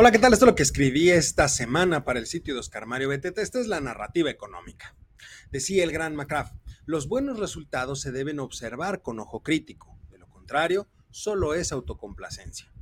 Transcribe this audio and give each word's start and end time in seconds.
Hola, 0.00 0.12
¿qué 0.12 0.18
tal? 0.18 0.32
Esto 0.32 0.46
es 0.46 0.50
lo 0.52 0.54
que 0.54 0.62
escribí 0.62 1.10
esta 1.10 1.46
semana 1.46 2.06
para 2.06 2.18
el 2.18 2.26
sitio 2.26 2.54
de 2.54 2.60
Oscar 2.60 2.86
Mario 2.86 3.10
BTT. 3.10 3.36
Esta 3.36 3.60
es 3.60 3.66
la 3.66 3.82
narrativa 3.82 4.30
económica. 4.30 4.96
Decía 5.50 5.84
el 5.84 5.92
gran 5.92 6.16
McCraft, 6.16 6.54
los 6.86 7.06
buenos 7.06 7.38
resultados 7.38 8.00
se 8.00 8.10
deben 8.10 8.40
observar 8.40 9.02
con 9.02 9.20
ojo 9.20 9.42
crítico. 9.42 9.98
De 10.10 10.16
lo 10.16 10.26
contrario, 10.26 10.88
solo 11.10 11.52
es 11.52 11.70
autocomplacencia. 11.70 12.72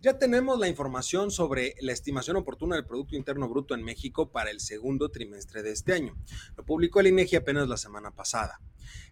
Ya 0.00 0.16
tenemos 0.16 0.58
la 0.58 0.66
información 0.66 1.30
sobre 1.30 1.74
la 1.82 1.92
estimación 1.92 2.38
oportuna 2.38 2.76
del 2.76 2.86
Producto 2.86 3.16
Interno 3.16 3.50
Bruto 3.50 3.74
en 3.74 3.82
México 3.82 4.32
para 4.32 4.50
el 4.50 4.60
segundo 4.60 5.10
trimestre 5.10 5.62
de 5.62 5.72
este 5.72 5.92
año. 5.92 6.16
Lo 6.56 6.64
publicó 6.64 7.00
el 7.00 7.08
INEGI 7.08 7.36
apenas 7.36 7.68
la 7.68 7.76
semana 7.76 8.12
pasada. 8.12 8.62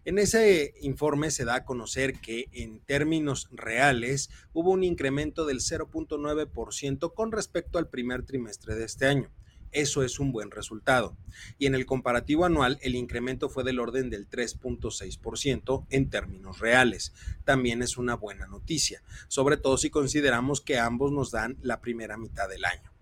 En 0.03 0.17
ese 0.17 0.73
informe 0.81 1.31
se 1.31 1.45
da 1.45 1.55
a 1.55 1.65
conocer 1.65 2.19
que 2.19 2.47
en 2.51 2.79
términos 2.79 3.49
reales 3.51 4.29
hubo 4.53 4.71
un 4.71 4.83
incremento 4.83 5.45
del 5.45 5.59
0.9% 5.59 7.13
con 7.13 7.31
respecto 7.31 7.77
al 7.77 7.89
primer 7.89 8.23
trimestre 8.23 8.75
de 8.75 8.85
este 8.85 9.07
año. 9.07 9.31
Eso 9.75 10.03
es 10.03 10.19
un 10.19 10.31
buen 10.31 10.51
resultado. 10.51 11.17
Y 11.59 11.65
en 11.65 11.75
el 11.75 11.85
comparativo 11.85 12.45
anual, 12.45 12.79
el 12.81 12.95
incremento 12.95 13.49
fue 13.49 13.65
del 13.65 13.79
orden 13.79 14.09
del 14.09 14.29
3.6% 14.29 15.85
en 15.89 16.09
términos 16.09 16.59
reales. 16.59 17.13
También 17.43 17.81
es 17.81 17.97
una 17.97 18.15
buena 18.15 18.47
noticia, 18.47 19.03
sobre 19.27 19.57
todo 19.57 19.77
si 19.77 19.89
consideramos 19.89 20.61
que 20.61 20.79
ambos 20.79 21.11
nos 21.11 21.31
dan 21.31 21.57
la 21.61 21.81
primera 21.81 22.17
mitad 22.17 22.47
del 22.47 22.63
año. 22.63 22.94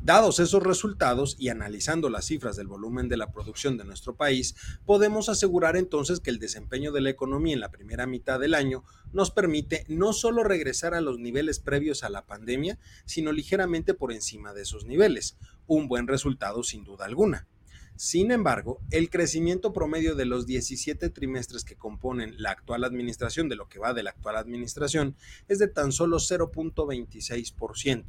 Dados 0.00 0.38
esos 0.40 0.62
resultados 0.62 1.36
y 1.38 1.48
analizando 1.50 2.08
las 2.08 2.26
cifras 2.26 2.56
del 2.56 2.66
volumen 2.66 3.08
de 3.08 3.16
la 3.16 3.30
producción 3.30 3.76
de 3.76 3.84
nuestro 3.84 4.16
país, 4.16 4.54
podemos 4.86 5.28
asegurar 5.28 5.76
entonces 5.76 6.20
que 6.20 6.30
el 6.30 6.38
desempeño 6.38 6.92
de 6.92 7.00
la 7.00 7.10
economía 7.10 7.54
en 7.54 7.60
la 7.60 7.70
primera 7.70 8.06
mitad 8.06 8.40
del 8.40 8.54
año 8.54 8.84
nos 9.12 9.30
permite 9.30 9.84
no 9.88 10.12
solo 10.12 10.44
regresar 10.44 10.94
a 10.94 11.00
los 11.00 11.18
niveles 11.18 11.60
previos 11.60 12.04
a 12.04 12.10
la 12.10 12.24
pandemia, 12.26 12.78
sino 13.04 13.32
ligeramente 13.32 13.94
por 13.94 14.12
encima 14.12 14.54
de 14.54 14.62
esos 14.62 14.84
niveles. 14.84 15.36
Un 15.66 15.88
buen 15.88 16.06
resultado 16.06 16.62
sin 16.62 16.84
duda 16.84 17.04
alguna. 17.04 17.46
Sin 17.98 18.30
embargo, 18.30 18.80
el 18.92 19.10
crecimiento 19.10 19.72
promedio 19.72 20.14
de 20.14 20.24
los 20.24 20.46
17 20.46 21.10
trimestres 21.10 21.64
que 21.64 21.74
componen 21.74 22.40
la 22.40 22.52
actual 22.52 22.84
administración, 22.84 23.48
de 23.48 23.56
lo 23.56 23.68
que 23.68 23.80
va 23.80 23.92
de 23.92 24.04
la 24.04 24.10
actual 24.10 24.36
administración, 24.36 25.16
es 25.48 25.58
de 25.58 25.66
tan 25.66 25.90
solo 25.90 26.18
0.26%. 26.18 28.04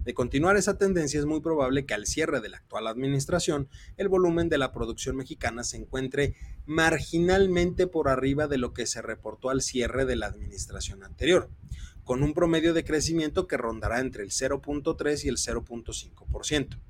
De 0.00 0.12
continuar 0.12 0.56
esa 0.56 0.76
tendencia, 0.76 1.20
es 1.20 1.26
muy 1.26 1.40
probable 1.40 1.86
que 1.86 1.94
al 1.94 2.06
cierre 2.06 2.40
de 2.40 2.48
la 2.48 2.56
actual 2.56 2.88
administración, 2.88 3.68
el 3.96 4.08
volumen 4.08 4.48
de 4.48 4.58
la 4.58 4.72
producción 4.72 5.14
mexicana 5.14 5.62
se 5.62 5.76
encuentre 5.76 6.34
marginalmente 6.66 7.86
por 7.86 8.08
arriba 8.08 8.48
de 8.48 8.58
lo 8.58 8.72
que 8.72 8.86
se 8.86 9.02
reportó 9.02 9.50
al 9.50 9.62
cierre 9.62 10.04
de 10.04 10.16
la 10.16 10.26
administración 10.26 11.04
anterior 11.04 11.48
con 12.02 12.24
un 12.24 12.34
promedio 12.34 12.74
de 12.74 12.82
crecimiento 12.82 13.46
que 13.46 13.56
rondará 13.56 14.00
entre 14.00 14.24
el 14.24 14.30
0.3 14.30 15.24
y 15.24 15.28
el 15.28 15.36
0.5%. 15.36 16.80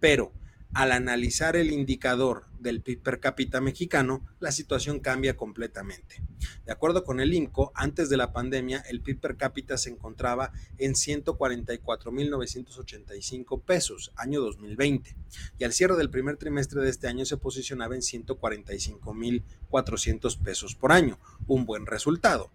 Pero 0.00 0.32
al 0.74 0.92
analizar 0.92 1.56
el 1.56 1.72
indicador 1.72 2.44
del 2.58 2.82
PIB 2.82 3.02
per 3.02 3.20
cápita 3.20 3.60
mexicano, 3.60 4.26
la 4.40 4.50
situación 4.50 4.98
cambia 4.98 5.36
completamente. 5.36 6.24
De 6.66 6.72
acuerdo 6.72 7.04
con 7.04 7.20
el 7.20 7.32
INCO, 7.32 7.70
antes 7.74 8.08
de 8.08 8.16
la 8.16 8.32
pandemia, 8.32 8.80
el 8.88 9.00
PIB 9.00 9.20
per 9.20 9.36
cápita 9.36 9.78
se 9.78 9.90
encontraba 9.90 10.50
en 10.78 10.94
144.985 10.94 13.62
pesos, 13.62 14.10
año 14.16 14.40
2020, 14.40 15.14
y 15.58 15.64
al 15.64 15.72
cierre 15.72 15.96
del 15.96 16.10
primer 16.10 16.38
trimestre 16.38 16.82
de 16.82 16.90
este 16.90 17.06
año 17.06 17.24
se 17.24 17.36
posicionaba 17.36 17.94
en 17.94 18.00
145.400 18.00 20.42
pesos 20.42 20.74
por 20.74 20.90
año, 20.90 21.20
un 21.46 21.66
buen 21.66 21.86
resultado. 21.86 22.50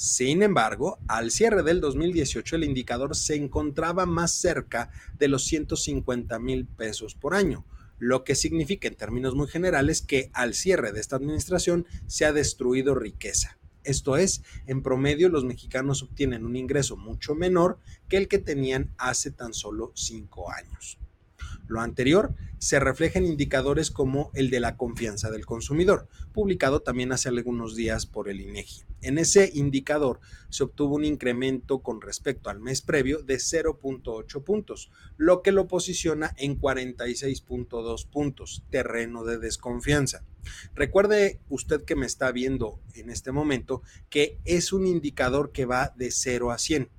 Sin 0.00 0.44
embargo, 0.44 1.00
al 1.08 1.32
cierre 1.32 1.64
del 1.64 1.80
2018 1.80 2.54
el 2.54 2.62
indicador 2.62 3.16
se 3.16 3.34
encontraba 3.34 4.06
más 4.06 4.30
cerca 4.30 4.92
de 5.18 5.26
los 5.26 5.42
150 5.42 6.38
mil 6.38 6.66
pesos 6.66 7.16
por 7.16 7.34
año, 7.34 7.66
lo 7.98 8.22
que 8.22 8.36
significa 8.36 8.86
en 8.86 8.94
términos 8.94 9.34
muy 9.34 9.48
generales 9.48 10.00
que 10.00 10.30
al 10.34 10.54
cierre 10.54 10.92
de 10.92 11.00
esta 11.00 11.16
administración 11.16 11.84
se 12.06 12.24
ha 12.26 12.32
destruido 12.32 12.94
riqueza. 12.94 13.58
Esto 13.82 14.16
es, 14.16 14.42
en 14.68 14.84
promedio 14.84 15.30
los 15.30 15.44
mexicanos 15.44 16.04
obtienen 16.04 16.46
un 16.46 16.54
ingreso 16.54 16.96
mucho 16.96 17.34
menor 17.34 17.80
que 18.08 18.18
el 18.18 18.28
que 18.28 18.38
tenían 18.38 18.94
hace 18.98 19.32
tan 19.32 19.52
solo 19.52 19.90
cinco 19.96 20.52
años. 20.52 21.00
Lo 21.68 21.80
anterior 21.80 22.34
se 22.58 22.80
refleja 22.80 23.18
en 23.18 23.26
indicadores 23.26 23.90
como 23.90 24.30
el 24.34 24.50
de 24.50 24.58
la 24.60 24.76
confianza 24.76 25.30
del 25.30 25.46
consumidor, 25.46 26.08
publicado 26.32 26.80
también 26.80 27.12
hace 27.12 27.28
algunos 27.28 27.76
días 27.76 28.06
por 28.06 28.28
el 28.28 28.40
INEGI. 28.40 28.82
En 29.00 29.18
ese 29.18 29.50
indicador 29.54 30.18
se 30.48 30.64
obtuvo 30.64 30.96
un 30.96 31.04
incremento 31.04 31.80
con 31.80 32.00
respecto 32.00 32.50
al 32.50 32.58
mes 32.58 32.82
previo 32.82 33.22
de 33.22 33.36
0.8 33.36 34.42
puntos, 34.42 34.90
lo 35.16 35.42
que 35.42 35.52
lo 35.52 35.68
posiciona 35.68 36.34
en 36.36 36.60
46.2 36.60 38.08
puntos, 38.08 38.64
terreno 38.70 39.24
de 39.24 39.38
desconfianza. 39.38 40.24
Recuerde 40.74 41.40
usted 41.48 41.84
que 41.84 41.96
me 41.96 42.06
está 42.06 42.32
viendo 42.32 42.80
en 42.94 43.10
este 43.10 43.30
momento 43.30 43.82
que 44.08 44.38
es 44.44 44.72
un 44.72 44.86
indicador 44.86 45.52
que 45.52 45.66
va 45.66 45.92
de 45.96 46.10
0 46.10 46.50
a 46.50 46.58
100. 46.58 46.90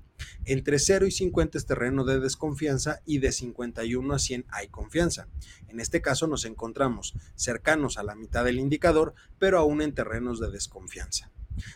Entre 0.44 0.78
0 0.78 1.06
y 1.06 1.10
50 1.10 1.58
es 1.58 1.66
terreno 1.66 2.04
de 2.04 2.20
desconfianza 2.20 3.00
y 3.04 3.18
de 3.18 3.32
51 3.32 4.14
a 4.14 4.18
100 4.18 4.46
hay 4.50 4.68
confianza. 4.68 5.28
En 5.68 5.80
este 5.80 6.00
caso 6.00 6.26
nos 6.26 6.44
encontramos 6.44 7.14
cercanos 7.34 7.98
a 7.98 8.02
la 8.02 8.14
mitad 8.14 8.44
del 8.44 8.58
indicador, 8.58 9.14
pero 9.38 9.58
aún 9.58 9.82
en 9.82 9.94
terrenos 9.94 10.40
de 10.40 10.50
desconfianza. 10.50 11.30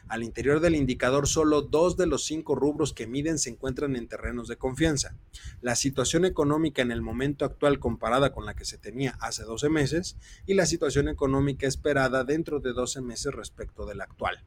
Al 0.08 0.22
interior 0.22 0.60
del 0.60 0.74
indicador, 0.74 1.28
solo 1.28 1.62
dos 1.62 1.96
de 1.96 2.06
los 2.06 2.24
cinco 2.24 2.54
rubros 2.54 2.92
que 2.92 3.06
miden 3.06 3.38
se 3.38 3.50
encuentran 3.50 3.96
en 3.96 4.08
terrenos 4.08 4.48
de 4.48 4.56
confianza. 4.56 5.16
La 5.60 5.76
situación 5.76 6.24
económica 6.24 6.82
en 6.82 6.90
el 6.90 7.02
momento 7.02 7.44
actual 7.44 7.78
comparada 7.78 8.32
con 8.32 8.46
la 8.46 8.54
que 8.54 8.64
se 8.64 8.78
tenía 8.78 9.16
hace 9.20 9.42
12 9.42 9.68
meses 9.68 10.16
y 10.46 10.54
la 10.54 10.66
situación 10.66 11.08
económica 11.08 11.66
esperada 11.66 12.24
dentro 12.24 12.60
de 12.60 12.72
12 12.72 13.00
meses 13.00 13.32
respecto 13.34 13.86
de 13.86 13.94
la 13.94 14.04
actual. 14.04 14.44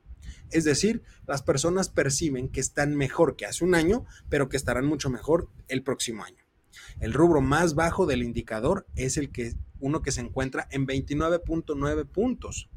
Es 0.52 0.64
decir, 0.64 1.04
las 1.28 1.42
personas 1.42 1.90
perciben 1.90 2.50
que 2.50 2.60
están 2.60 2.96
mejor 2.96 3.36
que 3.36 3.46
hace 3.46 3.64
un 3.64 3.76
año, 3.76 4.06
pero 4.30 4.50
que 4.50 4.58
estarán 4.58 4.86
mucho 4.86 5.10
mejor 5.10 5.50
el 5.68 5.84
próximo 5.84 6.24
año. 6.24 6.44
El 7.00 7.14
rubro 7.14 7.42
más 7.42 7.76
bajo 7.76 8.06
del 8.06 8.24
indicador 8.24 8.86
es 8.96 9.18
el 9.18 9.32
que 9.32 9.54
uno 9.80 10.02
que 10.02 10.12
se 10.12 10.22
encuentra 10.22 10.68
en 10.72 10.88
29.9 10.88 12.08
puntos, 12.08 12.70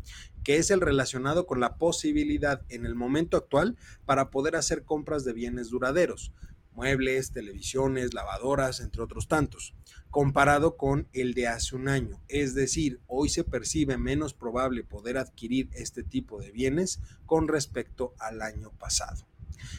que 0.42 0.56
es 0.56 0.70
el 0.70 0.80
relacionado 0.80 1.46
con 1.46 1.60
la 1.60 1.76
posibilidad 1.76 2.62
en 2.68 2.86
el 2.86 2.94
momento 2.94 3.36
actual 3.36 3.76
para 4.04 4.30
poder 4.30 4.56
hacer 4.56 4.84
compras 4.84 5.24
de 5.24 5.32
bienes 5.32 5.70
duraderos, 5.70 6.32
muebles, 6.72 7.32
televisiones, 7.32 8.14
lavadoras, 8.14 8.80
entre 8.80 9.02
otros 9.02 9.28
tantos, 9.28 9.74
comparado 10.10 10.76
con 10.76 11.08
el 11.12 11.34
de 11.34 11.48
hace 11.48 11.76
un 11.76 11.88
año. 11.88 12.20
Es 12.28 12.54
decir, 12.54 13.00
hoy 13.06 13.28
se 13.28 13.44
percibe 13.44 13.96
menos 13.96 14.34
probable 14.34 14.84
poder 14.84 15.18
adquirir 15.18 15.68
este 15.72 16.02
tipo 16.02 16.40
de 16.40 16.50
bienes 16.50 17.00
con 17.26 17.48
respecto 17.48 18.14
al 18.18 18.42
año 18.42 18.72
pasado. 18.78 19.26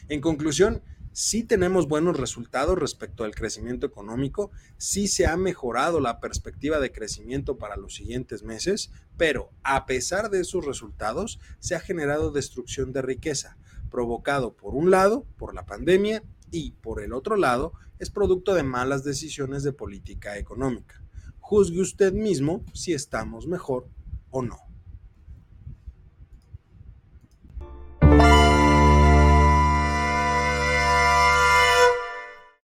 En 0.07 0.21
conclusión, 0.21 0.83
sí 1.11 1.43
tenemos 1.43 1.87
buenos 1.87 2.17
resultados 2.17 2.77
respecto 2.77 3.23
al 3.23 3.35
crecimiento 3.35 3.85
económico, 3.85 4.51
sí 4.77 5.07
se 5.07 5.25
ha 5.25 5.35
mejorado 5.37 5.99
la 5.99 6.19
perspectiva 6.19 6.79
de 6.79 6.91
crecimiento 6.91 7.57
para 7.57 7.75
los 7.75 7.95
siguientes 7.95 8.43
meses, 8.43 8.91
pero 9.17 9.51
a 9.63 9.85
pesar 9.85 10.29
de 10.29 10.41
esos 10.41 10.65
resultados, 10.65 11.39
se 11.59 11.75
ha 11.75 11.79
generado 11.79 12.31
destrucción 12.31 12.93
de 12.93 13.01
riqueza, 13.01 13.57
provocado 13.89 14.55
por 14.55 14.73
un 14.73 14.89
lado 14.89 15.25
por 15.37 15.53
la 15.53 15.65
pandemia 15.65 16.23
y 16.51 16.71
por 16.71 17.01
el 17.01 17.13
otro 17.13 17.37
lado 17.37 17.73
es 17.97 18.09
producto 18.09 18.53
de 18.53 18.63
malas 18.63 19.03
decisiones 19.03 19.63
de 19.63 19.73
política 19.73 20.37
económica. 20.37 21.01
Juzgue 21.39 21.81
usted 21.81 22.13
mismo 22.13 22.63
si 22.73 22.93
estamos 22.93 23.47
mejor 23.47 23.87
o 24.29 24.41
no. 24.41 24.70